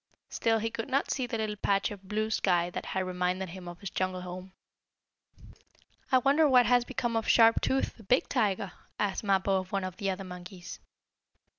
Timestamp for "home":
4.21-4.51